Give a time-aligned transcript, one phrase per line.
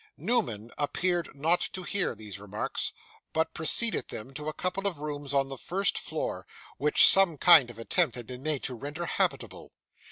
[0.17, 2.91] Newman appeared not to hear these remarks,
[3.33, 7.69] but preceded them to a couple of rooms on the first floor, which some kind
[7.69, 9.73] of attempt had been made to render habitable.